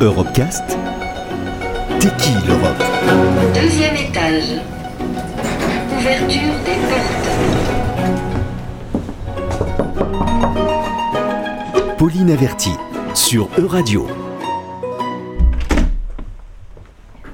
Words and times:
Europecast 0.00 0.64
T'es 2.00 2.08
qui 2.18 2.32
l'Europe? 2.46 2.82
Deuxième 3.54 3.96
étage. 3.96 4.58
Ouverture 5.98 6.54
des 6.64 6.78
portes. 6.88 7.28
Pauline 11.98 12.30
Averti 12.30 12.72
sur 13.12 13.48
Euradio. 13.58 14.06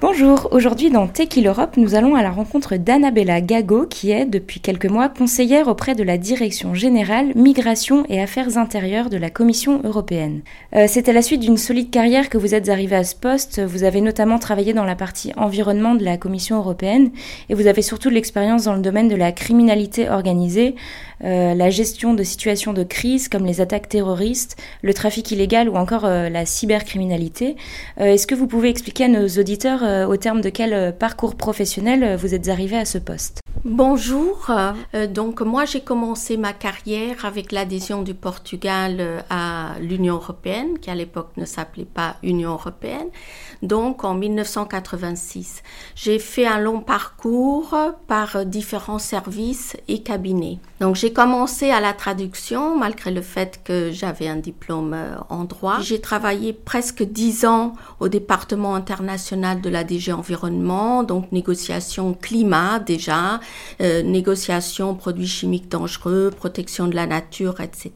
Bonjour, 0.02 0.48
aujourd'hui 0.50 0.90
dans 0.90 1.06
Tech 1.06 1.30
Europe, 1.42 1.78
nous 1.78 1.94
allons 1.94 2.16
à 2.16 2.22
la 2.22 2.30
rencontre 2.30 2.76
d'Annabella 2.76 3.40
Gago 3.40 3.86
qui 3.86 4.10
est 4.10 4.26
depuis 4.26 4.60
quelques 4.60 4.90
mois 4.90 5.08
conseillère 5.08 5.68
auprès 5.68 5.94
de 5.94 6.02
la 6.02 6.18
Direction 6.18 6.74
générale 6.74 7.32
Migration 7.34 8.04
et 8.10 8.20
Affaires 8.20 8.58
intérieures 8.58 9.08
de 9.08 9.16
la 9.16 9.30
Commission 9.30 9.80
européenne. 9.84 10.42
Euh, 10.74 10.84
C'est 10.86 11.08
à 11.08 11.14
la 11.14 11.22
suite 11.22 11.40
d'une 11.40 11.56
solide 11.56 11.88
carrière 11.88 12.28
que 12.28 12.36
vous 12.36 12.54
êtes 12.54 12.68
arrivée 12.68 12.96
à 12.96 13.04
ce 13.04 13.14
poste. 13.14 13.62
Vous 13.62 13.84
avez 13.84 14.02
notamment 14.02 14.38
travaillé 14.38 14.74
dans 14.74 14.84
la 14.84 14.96
partie 14.96 15.32
environnement 15.38 15.94
de 15.94 16.04
la 16.04 16.18
Commission 16.18 16.58
européenne 16.58 17.10
et 17.48 17.54
vous 17.54 17.66
avez 17.66 17.80
surtout 17.80 18.10
de 18.10 18.14
l'expérience 18.14 18.64
dans 18.64 18.74
le 18.74 18.82
domaine 18.82 19.08
de 19.08 19.16
la 19.16 19.32
criminalité 19.32 20.10
organisée, 20.10 20.74
euh, 21.24 21.54
la 21.54 21.70
gestion 21.70 22.12
de 22.12 22.22
situations 22.22 22.74
de 22.74 22.84
crise 22.84 23.30
comme 23.30 23.46
les 23.46 23.62
attaques 23.62 23.88
terroristes, 23.88 24.58
le 24.82 24.92
trafic 24.92 25.30
illégal 25.30 25.70
ou 25.70 25.76
encore 25.76 26.04
euh, 26.04 26.28
la 26.28 26.44
cybercriminalité. 26.44 27.56
Est-ce 27.96 28.26
que 28.26 28.34
vous 28.34 28.46
pouvez 28.46 28.68
expliquer 28.68 29.04
à 29.04 29.08
nos 29.08 29.26
auditeurs 29.26 29.85
au 30.06 30.16
terme 30.16 30.40
de 30.40 30.50
quel 30.50 30.72
euh, 30.72 30.92
parcours 30.92 31.36
professionnel 31.36 32.02
euh, 32.02 32.16
vous 32.16 32.34
êtes 32.34 32.48
arrivé 32.48 32.76
à 32.76 32.84
ce 32.84 32.98
poste? 32.98 33.45
Bonjour, 33.68 34.46
Euh, 34.94 35.08
donc 35.08 35.40
moi 35.40 35.64
j'ai 35.64 35.80
commencé 35.80 36.36
ma 36.36 36.52
carrière 36.52 37.24
avec 37.24 37.50
l'adhésion 37.50 38.02
du 38.02 38.14
Portugal 38.14 38.98
euh, 39.00 39.20
à 39.28 39.74
l'Union 39.80 40.14
européenne, 40.14 40.78
qui 40.78 40.88
à 40.88 40.94
l'époque 40.94 41.30
ne 41.36 41.44
s'appelait 41.44 41.84
pas 41.84 42.14
Union 42.22 42.52
européenne, 42.52 43.08
donc 43.62 44.04
en 44.04 44.14
1986. 44.14 45.64
J'ai 45.96 46.20
fait 46.20 46.46
un 46.46 46.60
long 46.60 46.80
parcours 46.80 47.74
par 48.06 48.36
euh, 48.36 48.44
différents 48.44 49.00
services 49.00 49.76
et 49.88 50.02
cabinets. 50.02 50.58
Donc 50.80 50.94
j'ai 50.94 51.12
commencé 51.12 51.70
à 51.70 51.80
la 51.80 51.94
traduction, 51.94 52.78
malgré 52.78 53.10
le 53.10 53.22
fait 53.22 53.60
que 53.64 53.90
j'avais 53.92 54.28
un 54.28 54.36
diplôme 54.36 54.92
euh, 54.92 55.16
en 55.30 55.44
droit. 55.44 55.80
J'ai 55.80 56.00
travaillé 56.00 56.52
presque 56.52 57.02
dix 57.02 57.46
ans 57.46 57.72
au 57.98 58.08
département 58.08 58.74
international 58.74 59.62
de 59.62 59.70
la 59.70 59.84
DG 59.84 60.12
Environnement, 60.12 61.02
donc 61.02 61.32
négociation 61.32 62.12
climat 62.12 62.78
déjà, 62.78 63.40
euh, 63.80 64.02
négociation 64.02 64.94
produits 64.94 65.26
chimiques 65.26 65.68
dangereux, 65.68 66.30
protection 66.34 66.88
de 66.88 66.94
la 66.94 67.06
nature, 67.06 67.60
etc. 67.60 67.92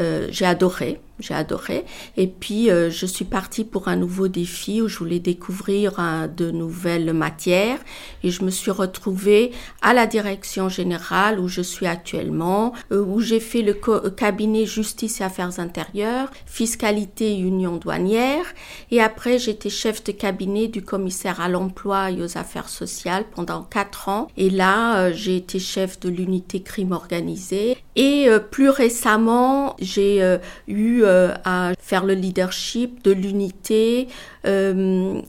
Euh, 0.00 0.28
j'ai 0.30 0.44
adoré, 0.44 1.00
j'ai 1.18 1.34
adoré. 1.34 1.84
Et 2.16 2.28
puis 2.28 2.70
euh, 2.70 2.88
je 2.88 3.04
suis 3.04 3.24
partie 3.24 3.64
pour 3.64 3.88
un 3.88 3.96
nouveau 3.96 4.28
défi 4.28 4.80
où 4.80 4.86
je 4.86 4.96
voulais 4.98 5.18
découvrir 5.18 5.94
de 6.36 6.52
nouvelles 6.52 7.12
matières 7.12 7.80
et 8.22 8.30
je 8.30 8.44
me 8.44 8.50
suis 8.50 8.70
retrouvée 8.70 9.50
à 9.82 9.94
la 9.94 10.06
direction 10.06 10.68
générale 10.68 11.40
où 11.40 11.48
je 11.48 11.62
suis 11.62 11.86
actuellement, 11.86 12.72
euh, 12.92 13.04
où 13.04 13.20
j'ai 13.20 13.40
fait 13.40 13.62
le 13.62 13.74
cabinet 14.10 14.66
justice 14.66 15.20
et 15.20 15.24
affaires 15.24 15.58
intérieures, 15.58 16.30
fiscalité 16.46 17.32
et 17.32 17.38
union 17.40 17.76
douanière 17.76 18.44
et 18.92 19.00
après 19.00 19.40
j'étais 19.40 19.70
chef 19.70 20.04
de 20.04 20.12
cabinet 20.12 20.68
du 20.68 20.82
commissaire 20.82 21.40
à 21.40 21.48
l'emploi 21.48 22.12
et 22.12 22.22
aux 22.22 22.38
affaires 22.38 22.68
sociales 22.68 23.24
pendant 23.34 23.62
quatre 23.64 24.08
ans 24.08 24.28
là 24.58 24.98
euh, 24.98 25.12
j'ai 25.14 25.36
été 25.36 25.58
chef 25.58 25.98
de 26.00 26.08
l'unité 26.08 26.60
crime 26.70 26.92
organisé 26.92 27.78
et 27.96 28.28
euh, 28.28 28.38
plus 28.38 28.68
récemment 28.68 29.74
j'ai 29.80 30.22
euh, 30.22 30.38
eu 30.66 31.04
à 31.04 31.72
faire 31.80 32.04
le 32.04 32.14
leadership 32.14 33.02
de 33.04 33.12
l'unité 33.12 34.08
in- 34.44 35.22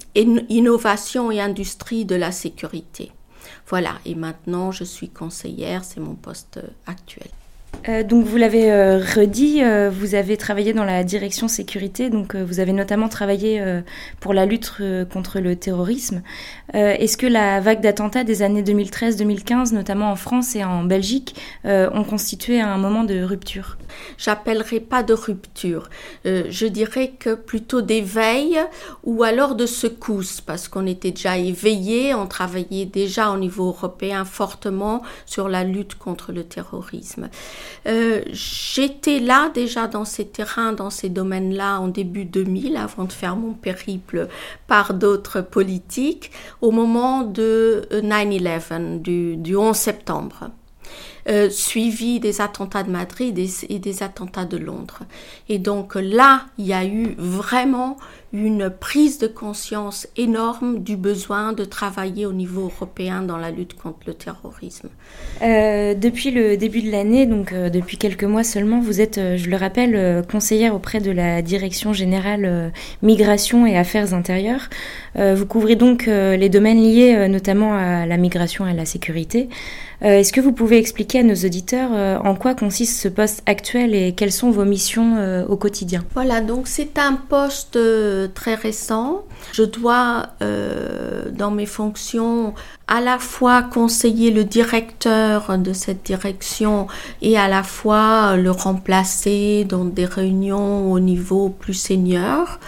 innovation 0.60 1.32
et 1.32 1.40
industrie 1.40 2.06
de 2.06 2.16
la 2.16 2.32
sécurité. 2.32 3.12
Voilà, 3.68 3.94
et 4.06 4.16
maintenant 4.16 4.72
je 4.72 4.84
suis 4.84 5.10
conseillère, 5.10 5.84
c'est 5.84 6.00
mon 6.00 6.16
poste 6.16 6.60
actuel. 6.88 7.30
Euh, 7.88 8.04
donc 8.04 8.26
vous 8.26 8.38
l'avez 8.38 8.72
euh, 8.72 8.98
redit, 8.98 9.64
euh, 9.64 9.90
vous 9.90 10.16
avez 10.16 10.36
travaillé 10.36 10.73
dans 10.73 10.84
la 10.84 11.04
direction 11.04 11.48
sécurité, 11.48 12.10
donc 12.10 12.36
euh, 12.36 12.44
vous 12.44 12.60
avez 12.60 12.73
notamment 12.73 13.08
travaillé 13.08 13.62
euh, 13.62 13.82
pour 14.20 14.34
la 14.34 14.45
lutte 14.45 14.73
contre 15.12 15.40
le 15.40 15.56
terrorisme. 15.56 16.22
Est-ce 16.73 17.18
que 17.18 17.26
la 17.26 17.60
vague 17.60 17.82
d'attentats 17.82 18.23
des 18.23 18.44
années 18.44 18.62
2013-2015, 18.62 19.73
notamment 19.73 20.12
en 20.12 20.16
France 20.16 20.56
et 20.56 20.64
en 20.64 20.84
Belgique, 20.84 21.36
ont 21.66 22.04
constitué 22.04 22.62
un 22.62 22.78
moment 22.78 23.04
de 23.04 23.23
rupture? 23.23 23.78
J'appellerai 24.18 24.80
pas 24.80 25.02
de 25.02 25.14
rupture, 25.14 25.89
je 26.26 26.66
dirais 26.68 27.14
que 27.18 27.34
plutôt 27.34 27.82
d'éveil 27.82 28.60
ou 29.04 29.23
alors 29.23 29.56
de 29.56 29.66
secousse, 29.66 30.42
parce 30.42 30.68
qu'on 30.68 30.86
était 30.86 31.12
déjà 31.12 31.38
éveillé, 31.38 32.14
on 32.14 32.28
travaillait 32.28 32.86
déjà 32.86 33.32
au 33.32 33.38
niveau 33.38 33.68
européen 33.68 34.26
fortement 34.26 35.02
sur 35.26 35.50
la 35.50 35.64
lutte 35.64 35.95
contre 35.95 36.32
le 36.32 36.44
terrorisme. 36.44 37.30
Euh, 37.88 38.22
J'étais 38.32 39.20
là 39.20 39.50
déjà 39.54 39.88
dans 39.88 40.06
ces 40.06 40.26
terrains, 40.28 40.74
dans 40.74 40.90
ces 40.90 41.10
domaines-là 41.10 41.80
en 41.80 41.88
début 41.88 42.26
2000, 42.26 42.78
avant 42.78 43.06
de 43.06 43.14
faire 43.14 43.36
mon 43.36 43.54
périple 43.54 44.28
par 44.68 44.94
d'autres 44.94 45.42
politiques, 45.42 46.32
au 46.62 46.72
moment 46.72 47.22
de 47.24 47.88
euh, 47.92 48.02
9-11, 48.02 49.02
du, 49.02 49.38
du 49.38 49.56
11 49.56 49.76
septembre. 49.76 50.52
Euh, 51.28 51.50
suivi 51.50 52.20
des 52.20 52.42
attentats 52.42 52.82
de 52.82 52.90
Madrid 52.90 53.38
et, 53.38 53.50
et 53.70 53.78
des 53.78 54.02
attentats 54.02 54.46
de 54.46 54.58
Londres. 54.58 55.02
Et 55.48 55.60
donc 55.60 55.94
là, 55.96 56.46
il 56.58 56.66
y 56.66 56.74
a 56.74 56.86
eu 56.86 57.14
vraiment 57.18 57.98
une 58.32 58.70
prise 58.70 59.17
de 59.17 59.28
conscience 59.28 60.08
énorme 60.16 60.80
du 60.80 60.95
besoin 60.95 61.54
de 61.54 61.66
travailler 61.66 62.26
au 62.26 62.34
niveau 62.34 62.66
européen 62.66 63.23
dans 63.23 63.38
la 63.38 63.50
lutte 63.50 63.76
contre 63.76 64.00
le 64.06 64.14
terrorisme. 64.14 64.90
Euh, 65.42 65.95
depuis 65.95 66.30
le 66.30 66.56
début 66.56 66.82
de 66.82 66.92
l'année, 66.92 67.26
donc 67.26 67.54
euh, 67.54 67.70
depuis 67.70 67.98
quelques 67.98 68.23
mois 68.23 68.44
seulement, 68.44 68.80
vous 68.80 69.02
êtes, 69.02 69.18
euh, 69.18 69.38
je 69.38 69.50
le 69.50 69.58
rappelle, 69.58 70.23
conseillère 70.32 70.76
auprès 70.76 71.00
de 71.00 71.12
la 71.12 71.42
Direction 71.42 71.92
générale 71.94 72.72
Migration 73.02 73.66
et 73.66 73.78
Affaires 73.78 74.14
intérieures. 74.14 74.70
Vous 75.16 75.45
couvrez 75.45 75.76
donc 75.76 76.06
les 76.06 76.50
domaines 76.50 76.82
liés 76.82 77.28
notamment 77.28 77.73
à 77.73 78.06
la 78.06 78.18
migration 78.18 78.68
et 78.68 78.72
à 78.72 78.73
la 78.73 78.86
sécurité. 78.86 79.50
Est-ce 80.02 80.32
que 80.32 80.39
vous 80.39 80.54
pouvez 80.54 80.78
expliquer 80.78 81.20
à 81.20 81.23
nos 81.23 81.36
auditeurs 81.36 81.92
en 82.23 82.36
quoi 82.36 82.56
consiste 82.56 83.02
ce 83.02 83.08
poste 83.08 83.42
actuel 83.45 83.95
et 83.95 84.14
quelles 84.14 84.32
sont 84.32 84.52
vos 84.52 84.66
missions 84.66 85.45
au 85.48 85.58
quotidien? 85.58 86.06
Voilà, 86.14 86.42
donc 86.42 86.68
c'est 86.68 86.98
un 86.98 87.14
poste 87.14 87.78
très 88.28 88.56
récent. 88.56 89.26
Je 89.54 89.64
dois, 89.64 90.28
euh, 90.42 91.30
dans 91.32 91.52
mes 91.52 91.66
fonctions, 91.66 92.54
à 92.89 93.02
la 93.02 93.20
fois 93.20 93.61
conseiller 93.61 94.32
le 94.32 94.44
directeur 94.44 95.58
de 95.60 95.73
cette 95.73 96.04
direction 96.04 96.88
et 97.22 97.38
à 97.38 97.48
la 97.48 97.61
fois 97.61 98.36
le 98.36 98.50
remplacer 98.50 99.64
dans 99.64 99.86
des 99.86 100.05
réunions 100.05 100.92
au 100.92 101.00
niveau 101.00 101.50
plus 101.50 101.76
senior. 101.76 102.60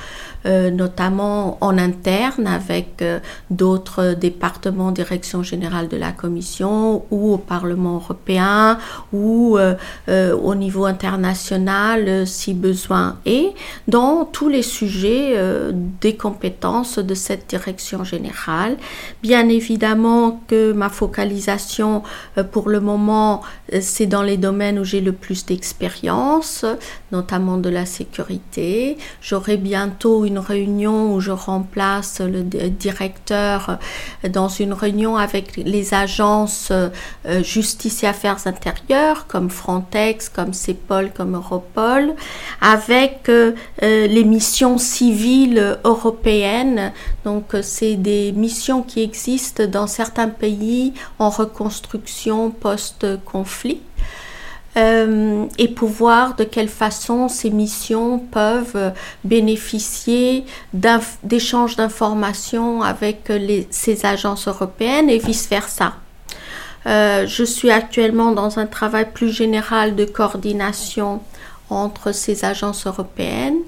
Euh, 0.48 0.72
notamment 0.72 1.60
en 1.62 1.78
interne 1.78 2.48
avec 2.48 3.04
euh, 3.04 3.20
d'autres 3.52 4.16
départements, 4.20 4.92
direction 4.92 5.44
générale 5.44 5.88
de 5.88 5.98
la 5.98 6.12
Commission 6.12 7.06
ou 7.12 7.34
au 7.34 7.38
Parlement 7.38 7.96
européen 7.98 8.80
ou 9.14 9.60
euh, 9.60 9.76
au 10.08 10.56
niveau 10.56 10.86
international 10.86 12.26
si 12.26 12.56
besoin 12.56 13.18
est, 13.28 13.54
dans 13.88 14.26
tous 14.26 14.50
les 14.50 14.64
sujets 14.64 15.36
des 16.02 16.16
compétences 16.16 16.98
de 16.98 17.14
cette 17.14 17.48
direction 17.48 18.04
générale. 18.04 18.78
Bien 19.22 19.48
évidemment 19.48 20.11
que 20.48 20.72
ma 20.74 20.90
focalisation 20.90 22.04
euh, 22.38 22.44
pour 22.44 22.70
le 22.70 22.80
moment, 22.80 23.42
euh, 23.74 23.80
c'est 23.82 24.06
dans 24.16 24.24
les 24.24 24.38
domaines 24.38 24.78
où 24.80 24.84
j'ai 24.92 25.02
le 25.02 25.14
plus 25.14 25.46
d'expérience, 25.46 26.66
notamment 27.12 27.58
de 27.58 27.70
la 27.70 27.86
sécurité. 27.86 28.98
J'aurai 29.22 29.58
bientôt 29.58 30.26
une 30.26 30.40
réunion 30.40 31.14
où 31.14 31.20
je 31.20 31.32
remplace 31.32 32.22
le 32.22 32.42
d- 32.44 32.70
directeur 32.70 33.58
euh, 34.24 34.30
dans 34.30 34.48
une 34.64 34.74
réunion 34.74 35.18
avec 35.18 35.46
les 35.58 35.94
agences 35.94 36.70
euh, 36.72 36.90
justice 37.44 38.04
et 38.04 38.08
affaires 38.08 38.42
intérieures 38.46 39.26
comme 39.28 39.50
Frontex, 39.50 40.30
comme 40.30 40.54
CEPOL, 40.54 41.12
comme 41.18 41.36
Europol, 41.36 42.14
avec 42.62 43.28
euh, 43.28 43.54
euh, 43.82 44.06
les 44.06 44.24
missions 44.24 44.78
civiles 44.78 45.80
européennes. 45.84 46.94
Donc 47.26 47.56
euh, 47.56 47.62
c'est 47.64 47.96
des 47.96 48.32
missions 48.32 48.84
qui 48.84 49.02
existent 49.02 49.66
dans 49.66 49.88
certains 49.88 50.30
pays 50.30 50.94
en 51.18 51.30
reconstruction 51.30 52.52
post-conflit. 52.52 53.82
Et 54.78 55.68
pour 55.68 55.90
voir 55.90 56.38
de 56.38 56.46
quelle 56.46 56.70
façon 56.70 57.28
ces 57.28 57.50
missions 57.50 58.20
peuvent 58.20 58.94
bénéficier 59.26 60.46
d'échanges 60.72 61.76
d'informations 61.76 62.82
avec 62.82 63.30
ces 63.70 64.06
agences 64.06 64.48
européennes 64.48 65.10
et 65.10 65.18
vice-versa. 65.18 65.96
Je 66.86 67.44
suis 67.44 67.70
actuellement 67.70 68.32
dans 68.32 68.60
un 68.60 68.66
travail 68.66 69.12
plus 69.14 69.34
général 69.34 69.94
de 69.98 70.06
coordination 70.06 71.20
entre 71.72 72.12
ces 72.12 72.46
agences 72.46 72.86
européennes 72.86 73.62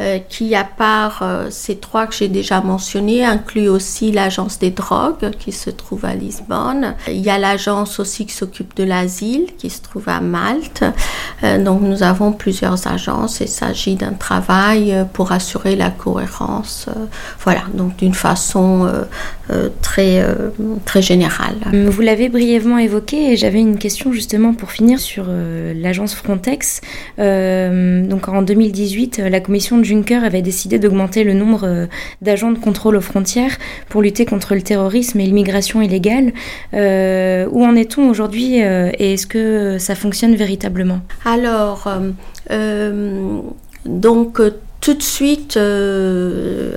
euh, 0.00 0.20
qui, 0.28 0.54
à 0.54 0.62
part 0.62 1.22
euh, 1.22 1.48
ces 1.50 1.74
trois 1.74 2.06
que 2.06 2.14
j'ai 2.14 2.28
déjà 2.28 2.60
mentionnés, 2.60 3.24
inclut 3.24 3.66
aussi 3.66 4.12
l'agence 4.12 4.60
des 4.60 4.70
drogues 4.70 5.30
qui 5.40 5.50
se 5.50 5.70
trouve 5.70 6.04
à 6.04 6.14
Lisbonne. 6.14 6.94
Il 7.08 7.18
y 7.18 7.30
a 7.30 7.36
l'agence 7.36 7.98
aussi 7.98 8.24
qui 8.24 8.32
s'occupe 8.32 8.76
de 8.76 8.84
l'asile 8.84 9.46
qui 9.58 9.70
se 9.70 9.82
trouve 9.82 10.08
à 10.08 10.20
Malte. 10.20 10.84
Euh, 11.42 11.60
donc 11.60 11.80
nous 11.82 12.04
avons 12.04 12.30
plusieurs 12.30 12.86
agences. 12.86 13.40
Il 13.40 13.48
s'agit 13.48 13.96
d'un 13.96 14.12
travail 14.12 15.04
pour 15.14 15.32
assurer 15.32 15.74
la 15.74 15.90
cohérence. 15.90 16.86
voilà, 17.40 17.62
donc 17.74 17.96
d'une 17.96 18.14
façon 18.14 18.88
très, 19.82 20.24
très 20.84 21.02
générale. 21.02 21.56
Vous 21.72 22.02
l'avez 22.02 22.28
brièvement 22.28 22.78
évoqué 22.78 23.32
et 23.32 23.36
j'avais 23.36 23.60
une 23.60 23.78
question 23.78 24.12
justement 24.12 24.54
pour 24.54 24.70
finir 24.70 25.00
sur 25.00 25.24
l'agence 25.26 26.14
Frontex. 26.14 26.82
donc 27.18 28.28
en 28.28 28.42
2018, 28.42 29.22
la 29.28 29.40
commission 29.40 29.78
de 29.78 29.87
Juncker 29.88 30.24
avait 30.24 30.42
décidé 30.42 30.78
d'augmenter 30.78 31.24
le 31.24 31.32
nombre 31.32 31.64
euh, 31.64 31.86
d'agents 32.22 32.52
de 32.52 32.58
contrôle 32.58 32.96
aux 32.96 33.00
frontières 33.00 33.56
pour 33.88 34.02
lutter 34.02 34.24
contre 34.24 34.54
le 34.54 34.62
terrorisme 34.62 35.18
et 35.20 35.24
l'immigration 35.24 35.80
illégale. 35.82 36.32
Euh, 36.74 37.48
où 37.50 37.64
en 37.64 37.74
est-on 37.74 38.08
aujourd'hui 38.08 38.62
euh, 38.62 38.90
et 38.98 39.14
est-ce 39.14 39.26
que 39.26 39.78
ça 39.78 39.94
fonctionne 39.94 40.36
véritablement? 40.36 41.00
Alors, 41.24 41.88
donc 43.84 44.40
tout 44.88 44.94
de 44.94 45.02
suite, 45.02 45.58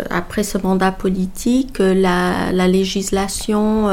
après 0.10 0.44
ce 0.44 0.58
mandat 0.58 0.92
politique, 0.92 1.78
la, 1.80 2.52
législation, 2.68 3.88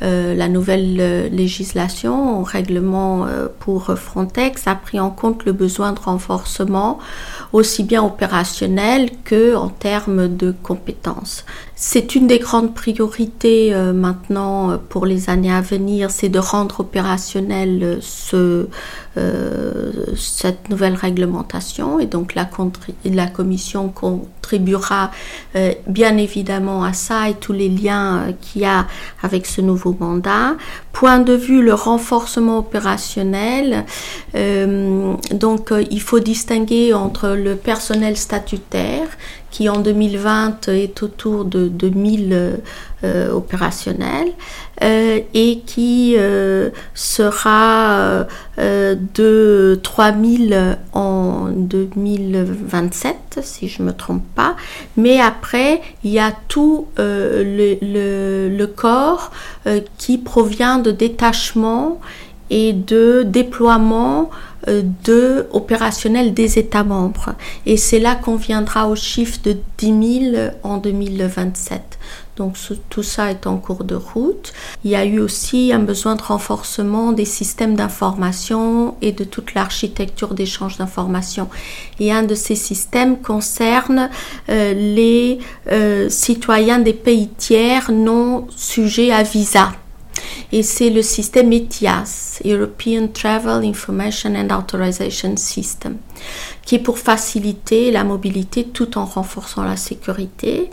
la 0.00 0.48
nouvelle 0.48 1.30
législation, 1.32 2.42
règlement 2.42 3.24
pour 3.60 3.96
Frontex, 3.96 4.66
a 4.66 4.74
pris 4.74 4.98
en 4.98 5.10
compte 5.10 5.44
le 5.44 5.52
besoin 5.52 5.92
de 5.92 6.00
renforcement 6.00 6.98
aussi 7.52 7.84
bien 7.84 8.02
opérationnel 8.02 9.10
que 9.24 9.54
en 9.54 9.68
termes 9.68 10.28
de 10.36 10.52
compétences. 10.62 11.44
C'est 11.84 12.14
une 12.14 12.28
des 12.28 12.38
grandes 12.38 12.74
priorités 12.74 13.74
euh, 13.74 13.92
maintenant 13.92 14.70
euh, 14.70 14.76
pour 14.88 15.04
les 15.04 15.28
années 15.28 15.52
à 15.52 15.60
venir, 15.60 16.10
c'est 16.12 16.28
de 16.28 16.38
rendre 16.38 16.78
opérationnel 16.80 17.80
euh, 17.82 17.96
ce, 18.00 18.68
cette 20.16 20.70
nouvelle 20.70 20.94
réglementation 20.94 22.00
et 22.00 22.06
donc 22.06 22.34
la, 22.34 22.46
commission 23.26 23.88
contribuera 23.88 25.10
bien 25.86 26.16
évidemment 26.16 26.84
à 26.84 26.92
ça 26.92 27.28
et 27.28 27.34
tous 27.34 27.52
les 27.52 27.68
liens 27.68 28.32
qu'il 28.40 28.62
y 28.62 28.64
a 28.64 28.86
avec 29.22 29.46
ce 29.46 29.60
nouveau 29.60 29.96
mandat. 29.98 30.56
Point 30.92 31.18
de 31.18 31.34
vue 31.34 31.62
le 31.62 31.74
renforcement 31.74 32.58
opérationnel, 32.58 33.84
donc 34.34 35.72
il 35.90 36.00
faut 36.00 36.20
distinguer 36.20 36.94
entre 36.94 37.30
le 37.30 37.56
personnel 37.56 38.16
statutaire 38.16 39.01
qui 39.52 39.68
en 39.68 39.78
2020 39.80 40.68
est 40.68 41.02
autour 41.02 41.44
de 41.44 41.68
2000 41.68 42.60
euh, 43.04 43.30
opérationnels 43.32 44.32
euh, 44.82 45.20
et 45.34 45.60
qui 45.66 46.14
euh, 46.16 46.70
sera 46.94 48.26
de 48.58 49.80
3000 49.82 50.78
en 50.94 51.48
2027 51.54 53.40
si 53.42 53.68
je 53.68 53.82
ne 53.82 53.88
me 53.88 53.92
trompe 53.92 54.24
pas. 54.34 54.56
Mais 54.96 55.20
après 55.20 55.82
il 56.02 56.10
y 56.10 56.18
a 56.18 56.32
tout 56.48 56.88
le, 56.96 57.76
le, 57.82 58.66
corps 58.66 59.30
qui 59.98 60.16
provient 60.18 60.78
de 60.78 60.90
détachement 60.90 62.00
et 62.50 62.72
de 62.72 63.22
déploiement 63.24 64.30
euh, 64.30 64.51
de 64.66 65.46
opérationnel 65.52 66.34
des 66.34 66.58
États 66.58 66.84
membres. 66.84 67.34
Et 67.66 67.76
c'est 67.76 67.98
là 67.98 68.14
qu'on 68.14 68.36
viendra 68.36 68.88
au 68.88 68.94
chiffre 68.94 69.38
de 69.42 69.56
10 69.78 70.30
000 70.32 70.50
en 70.62 70.78
2027. 70.78 71.98
Donc 72.36 72.56
tout 72.88 73.02
ça 73.02 73.30
est 73.30 73.46
en 73.46 73.58
cours 73.58 73.84
de 73.84 73.94
route. 73.94 74.52
Il 74.84 74.90
y 74.90 74.96
a 74.96 75.04
eu 75.04 75.18
aussi 75.18 75.70
un 75.72 75.80
besoin 75.80 76.16
de 76.16 76.22
renforcement 76.22 77.12
des 77.12 77.26
systèmes 77.26 77.74
d'information 77.74 78.96
et 79.02 79.12
de 79.12 79.24
toute 79.24 79.52
l'architecture 79.52 80.32
d'échange 80.32 80.78
d'informations. 80.78 81.48
Et 82.00 82.10
un 82.10 82.22
de 82.22 82.34
ces 82.34 82.54
systèmes 82.54 83.20
concerne 83.20 84.08
euh, 84.48 84.72
les 84.72 85.38
euh, 85.70 86.08
citoyens 86.08 86.78
des 86.78 86.94
pays 86.94 87.28
tiers 87.28 87.92
non 87.92 88.46
sujets 88.56 89.12
à 89.12 89.22
visa 89.22 89.72
et 90.52 90.62
c'est 90.62 90.90
le 90.90 91.00
système 91.00 91.50
ETIAS, 91.50 92.40
European 92.44 93.08
Travel 93.08 93.64
Information 93.64 94.34
and 94.34 94.54
Authorization 94.54 95.34
System, 95.36 95.96
qui 96.66 96.74
est 96.74 96.78
pour 96.78 96.98
faciliter 96.98 97.90
la 97.90 98.04
mobilité 98.04 98.64
tout 98.64 98.98
en 98.98 99.06
renforçant 99.06 99.64
la 99.64 99.76
sécurité. 99.76 100.68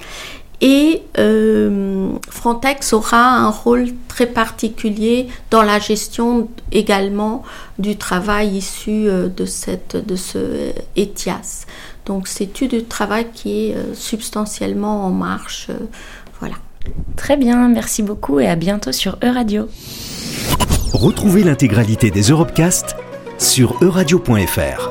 Et 0.61 1.03
euh, 1.17 2.09
Frontex 2.29 2.91
aura 2.91 3.37
un 3.37 3.49
rôle 3.49 3.87
très 4.09 4.25
particulier 4.25 5.29
dans 5.49 5.61
la 5.61 5.79
gestion 5.79 6.49
également 6.73 7.43
du 7.77 7.95
travail 7.95 8.57
issu 8.57 9.07
euh, 9.07 9.29
de, 9.29 9.45
cette, 9.45 9.95
de 9.95 10.17
ce 10.17 10.73
ETIAS. 10.97 11.65
Donc 12.05 12.27
c'est 12.27 12.51
du 12.67 12.83
travail 12.83 13.27
qui 13.33 13.69
est 13.69 13.75
euh, 13.75 13.93
substantiellement 13.93 15.05
en 15.05 15.11
marche. 15.11 15.69
voilà. 16.41 16.55
Très 17.15 17.37
bien, 17.37 17.67
merci 17.69 18.03
beaucoup 18.03 18.39
et 18.39 18.47
à 18.47 18.55
bientôt 18.55 18.91
sur 18.91 19.17
Euradio. 19.23 19.67
Retrouvez 20.93 21.43
l'intégralité 21.43 22.11
des 22.11 22.23
Europecast 22.23 22.95
sur 23.37 23.81
euradio.fr. 23.81 24.88